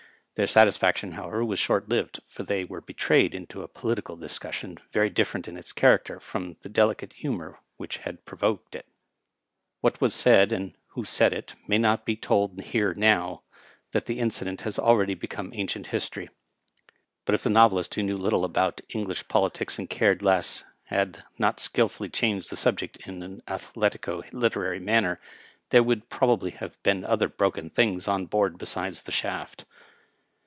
[0.35, 4.55] Their satisfaction, how ever, was short lived, for they were hetrayed into a political discus
[4.55, 8.87] sion very different in its character from the delicate humor which had provoked it.
[9.81, 13.43] What was said, and who said it, may not he told here now
[13.91, 16.29] that the incident has already heoome ancient history;
[17.27, 21.59] hut if the Novelist, who knew little ahout English politics and cared less, had not
[21.59, 25.19] skillfully changed the suhject in an athletico literary manner,
[25.69, 29.65] there would prohahly have heen other hroken things on hoard hesides the shaft.